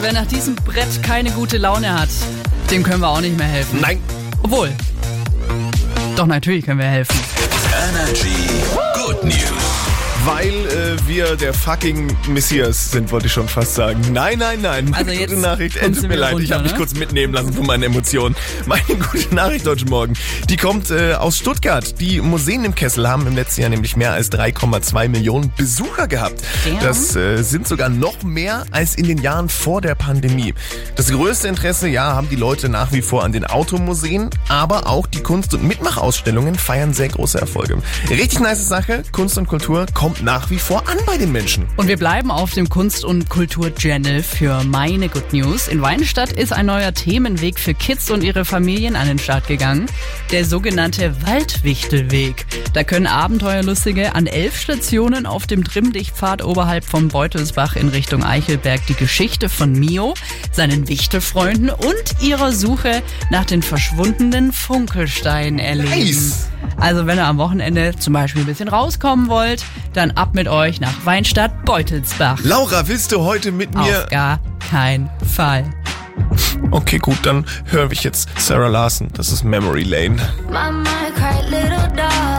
wer 0.00 0.12
nach 0.12 0.26
diesem 0.26 0.54
Brett 0.54 1.02
keine 1.02 1.30
gute 1.30 1.58
Laune 1.58 1.92
hat, 2.00 2.08
dem 2.70 2.82
können 2.82 3.00
wir 3.00 3.08
auch 3.08 3.20
nicht 3.20 3.36
mehr 3.36 3.46
helfen. 3.46 3.80
Nein. 3.80 4.00
Obwohl. 4.42 4.72
Doch, 6.16 6.26
natürlich 6.26 6.64
können 6.64 6.80
wir 6.80 6.86
helfen. 6.86 7.16
Energy. 7.90 8.33
Weil 10.26 10.48
äh, 10.48 11.06
wir 11.06 11.36
der 11.36 11.52
fucking 11.52 12.16
Messias 12.28 12.90
sind, 12.92 13.12
wollte 13.12 13.26
ich 13.26 13.32
schon 13.34 13.46
fast 13.46 13.74
sagen. 13.74 14.00
Nein, 14.10 14.38
nein, 14.38 14.62
nein. 14.62 14.86
Meine 14.86 15.10
Also 15.10 15.20
gute 15.20 15.36
Nachricht, 15.38 15.76
äh, 15.76 15.90
tut 15.90 16.04
du 16.04 16.08
mir 16.08 16.16
leid, 16.16 16.30
ich 16.38 16.38
runter, 16.38 16.54
habe 16.54 16.62
mich 16.62 16.72
ne? 16.72 16.78
kurz 16.78 16.94
mitnehmen 16.94 17.34
lassen 17.34 17.52
von 17.52 17.66
meinen 17.66 17.82
Emotionen. 17.82 18.34
Meine 18.66 18.82
gute 18.86 19.34
Nachricht 19.34 19.66
heute 19.66 19.84
Morgen, 19.84 20.14
die 20.48 20.56
kommt 20.56 20.90
äh, 20.90 21.12
aus 21.12 21.36
Stuttgart. 21.36 22.00
Die 22.00 22.22
Museen 22.22 22.64
im 22.64 22.74
Kessel 22.74 23.06
haben 23.06 23.26
im 23.26 23.34
letzten 23.34 23.60
Jahr 23.60 23.70
nämlich 23.70 23.96
mehr 23.96 24.14
als 24.14 24.32
3,2 24.32 25.08
Millionen 25.08 25.52
Besucher 25.58 26.08
gehabt. 26.08 26.42
Damn. 26.64 26.80
Das 26.80 27.14
äh, 27.14 27.42
sind 27.42 27.68
sogar 27.68 27.90
noch 27.90 28.22
mehr 28.22 28.64
als 28.70 28.94
in 28.94 29.06
den 29.06 29.18
Jahren 29.18 29.50
vor 29.50 29.82
der 29.82 29.94
Pandemie. 29.94 30.54
Das 30.96 31.10
größte 31.10 31.48
Interesse, 31.48 31.86
ja, 31.88 32.14
haben 32.14 32.30
die 32.30 32.36
Leute 32.36 32.70
nach 32.70 32.92
wie 32.92 33.02
vor 33.02 33.24
an 33.24 33.32
den 33.32 33.44
Automuseen, 33.44 34.30
aber 34.48 34.86
auch 34.86 35.06
die 35.06 35.20
Kunst- 35.20 35.52
und 35.52 35.64
Mitmachausstellungen 35.64 36.54
feiern 36.54 36.94
sehr 36.94 37.08
große 37.08 37.38
Erfolge. 37.38 37.82
Richtig 38.08 38.40
nice 38.40 38.66
Sache, 38.66 39.02
Kunst 39.12 39.36
und 39.36 39.48
Kultur 39.48 39.84
kommt 39.92 40.13
nach 40.22 40.50
wie 40.50 40.58
vor 40.58 40.88
an 40.88 40.98
bei 41.06 41.16
den 41.16 41.32
Menschen. 41.32 41.66
Und 41.76 41.88
wir 41.88 41.96
bleiben 41.96 42.30
auf 42.30 42.52
dem 42.52 42.68
Kunst- 42.68 43.04
und 43.04 43.28
Kultur-Channel 43.28 44.22
für 44.22 44.62
meine 44.64 45.08
Good 45.08 45.32
News. 45.32 45.68
In 45.68 45.82
Weinstadt 45.82 46.32
ist 46.32 46.52
ein 46.52 46.66
neuer 46.66 46.94
Themenweg 46.94 47.58
für 47.58 47.74
Kids 47.74 48.10
und 48.10 48.22
ihre 48.22 48.44
Familien 48.44 48.96
an 48.96 49.06
den 49.06 49.18
Start 49.18 49.46
gegangen. 49.46 49.86
Der 50.30 50.44
sogenannte 50.44 51.14
Waldwichtelweg. 51.26 52.46
Da 52.72 52.84
können 52.84 53.06
Abenteuerlustige 53.06 54.14
an 54.14 54.26
elf 54.26 54.60
Stationen 54.60 55.26
auf 55.26 55.46
dem 55.46 55.64
Trimmdichtpfad 55.64 56.42
oberhalb 56.42 56.84
vom 56.84 57.08
Beutelsbach 57.08 57.76
in 57.76 57.88
Richtung 57.88 58.24
Eichelberg 58.24 58.86
die 58.86 58.94
Geschichte 58.94 59.48
von 59.48 59.72
Mio, 59.72 60.14
seinen 60.52 60.88
Wichtelfreunden 60.88 61.70
und 61.70 62.22
ihrer 62.22 62.52
Suche 62.52 63.02
nach 63.30 63.44
den 63.44 63.62
verschwundenen 63.62 64.52
Funkelsteinen 64.52 65.58
erleben. 65.58 65.90
Nice. 65.90 66.48
Also 66.76 67.06
wenn 67.06 67.18
ihr 67.18 67.26
am 67.26 67.38
Wochenende 67.38 67.96
zum 67.98 68.12
Beispiel 68.12 68.42
ein 68.42 68.46
bisschen 68.46 68.68
rauskommen 68.68 69.28
wollt, 69.28 69.64
dann 69.92 70.10
ab 70.12 70.30
mit 70.34 70.48
euch 70.48 70.80
nach 70.80 71.04
Weinstadt 71.04 71.64
Beutelsbach. 71.64 72.38
Laura, 72.42 72.86
willst 72.88 73.12
du 73.12 73.22
heute 73.22 73.52
mit 73.52 73.74
mir... 73.74 74.02
Auf 74.02 74.08
gar 74.08 74.40
keinen 74.70 75.10
Fall. 75.34 75.64
Okay, 76.70 76.98
gut, 76.98 77.18
dann 77.22 77.44
höre 77.66 77.90
ich 77.92 78.04
jetzt 78.04 78.28
Sarah 78.38 78.68
Larson. 78.68 79.08
Das 79.14 79.30
ist 79.30 79.44
Memory 79.44 79.82
Lane. 79.82 80.16
Mama 80.50 80.84
cried, 81.14 81.50
little 81.50 81.88
daughter, 81.96 82.33